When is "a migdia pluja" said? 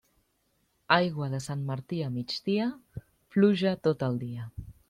2.05-3.79